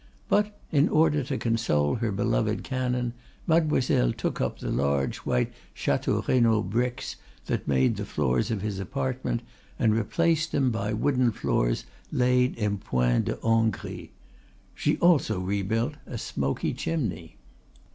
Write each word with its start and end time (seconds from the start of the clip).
But 0.29 0.57
in 0.71 0.89
order 0.89 1.23
to 1.25 1.37
console 1.37 1.93
her 1.93 2.11
beloved 2.11 2.63
canon, 2.63 3.13
Mademoiselle 3.45 4.13
took 4.13 4.41
up 4.41 4.57
the 4.57 4.71
large 4.71 5.17
white 5.17 5.53
Chateau 5.75 6.25
Renaud 6.27 6.63
bricks 6.63 7.17
that 7.45 7.67
made 7.67 7.97
the 7.97 8.05
floors 8.07 8.49
of 8.49 8.63
his 8.63 8.79
apartment 8.79 9.43
and 9.77 9.93
replaced 9.93 10.53
them 10.53 10.71
by 10.71 10.91
wooden 10.91 11.31
floors 11.31 11.85
laid 12.11 12.55
in 12.57 12.79
"point 12.79 13.25
de 13.25 13.35
Hongrie." 13.43 14.09
She 14.73 14.97
also 14.97 15.39
rebuilt 15.39 15.93
a 16.07 16.17
smoky 16.17 16.73
chimney. 16.73 17.37